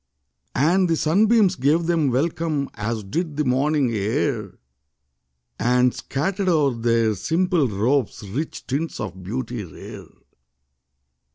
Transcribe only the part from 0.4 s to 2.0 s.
And the sunbeams gave